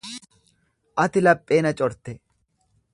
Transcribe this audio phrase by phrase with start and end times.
[1.03, 2.19] Ati laphee na corte.